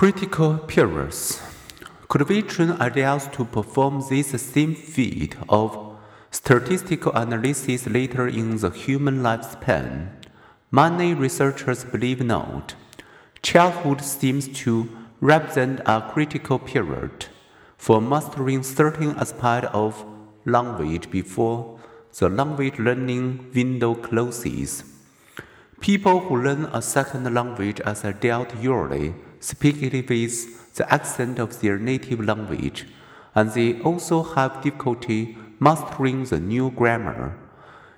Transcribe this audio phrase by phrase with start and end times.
[0.00, 1.42] Critical periods.
[2.08, 5.98] Could we train adults to perform this same feat of
[6.30, 10.08] statistical analysis later in the human lifespan?
[10.70, 12.74] Many researchers believe not.
[13.42, 14.88] Childhood seems to
[15.20, 17.26] represent a critical period
[17.76, 20.06] for mastering certain aspects of
[20.46, 21.78] language before
[22.18, 24.82] the language learning window closes.
[25.80, 31.60] People who learn a second language as adults usually speak it with the accent of
[31.60, 32.86] their native language,
[33.34, 37.36] and they also have difficulty mastering the new grammar.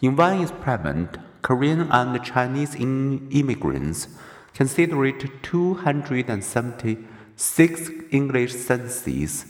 [0.00, 4.08] In one experiment, Korean and Chinese immigrants
[4.54, 9.44] considered 276 English sentences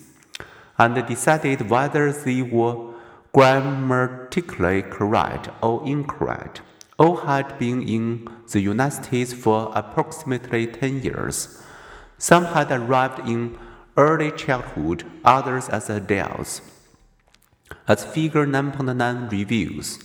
[0.78, 2.92] and decided whether they were
[3.32, 6.60] grammatically correct or incorrect.
[6.98, 11.60] All had been in the United States for approximately 10 years.
[12.18, 13.58] Some had arrived in
[13.96, 16.62] early childhood, others as adults.
[17.88, 19.98] As Figure 9.9 reveals,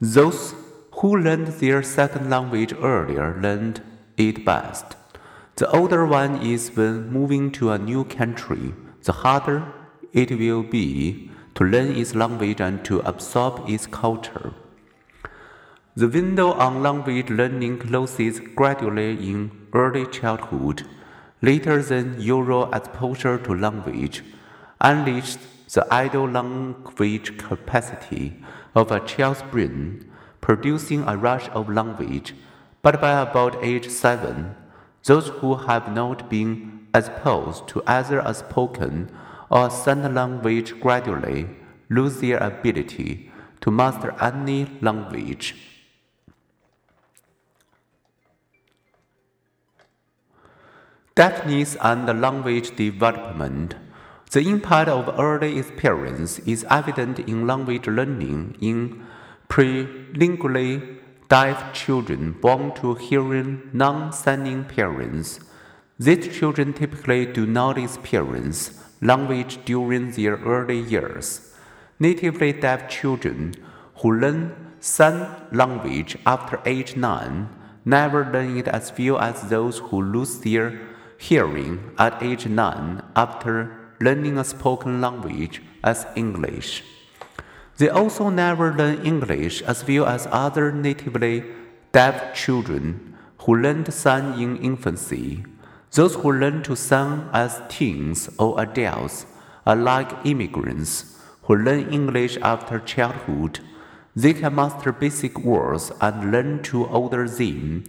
[0.00, 0.54] those
[0.92, 3.80] who learned their second language earlier learned
[4.16, 4.96] it best.
[5.56, 9.72] The older one is when moving to a new country, the harder
[10.12, 14.54] it will be to learn its language and to absorb its culture.
[15.94, 20.86] The window on language learning closes gradually in early childhood
[21.42, 24.22] later than usual exposure to language,
[24.80, 25.38] unleashed
[25.72, 28.36] the idle language capacity
[28.74, 32.34] of a child's brain, producing a rush of language.
[32.82, 34.54] But by about age seven,
[35.04, 39.10] those who have not been exposed to either a spoken
[39.50, 41.46] or sign language gradually
[41.88, 43.30] lose their ability
[43.60, 45.69] to master any language.
[51.16, 53.74] Deafness and language development.
[54.30, 59.04] The impact of early experience is evident in language learning in
[59.48, 65.40] prelingually deaf children born to hearing non-signing parents.
[65.98, 71.52] These children typically do not experience language during their early years.
[71.98, 73.56] Natively deaf children
[73.96, 77.48] who learn sign language after age 9
[77.84, 80.89] never learn it as well as those who lose their
[81.20, 86.82] hearing at age 9 after learning a spoken language as English.
[87.76, 91.44] They also never learn English as well as other natively
[91.92, 95.44] deaf children who learned sign in infancy.
[95.92, 99.26] Those who learn to sign as teens or adults
[99.66, 103.60] are like immigrants who learn English after childhood.
[104.16, 107.84] They can master basic words and learn to order them,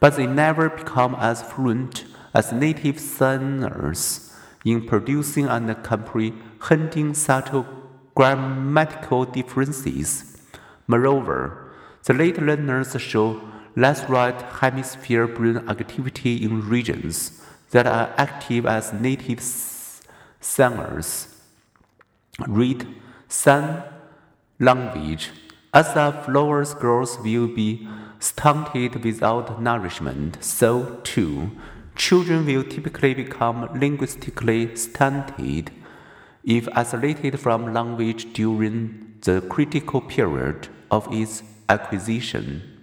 [0.00, 4.32] but they never become as fluent as native signers
[4.64, 7.66] in producing and comprehending subtle
[8.14, 10.42] grammatical differences.
[10.86, 11.72] Moreover,
[12.04, 13.40] the late learners show
[13.76, 19.40] less right hemisphere brain activity in regions that are active as native
[20.40, 21.28] signers.
[22.46, 22.86] Read
[23.28, 23.82] sign
[24.58, 25.30] language.
[25.72, 27.88] As a flower's growth will be
[28.20, 31.50] stunted without nourishment, so too
[31.96, 35.70] Children will typically become linguistically stunted
[36.42, 42.73] if isolated from language during the critical period of its acquisition.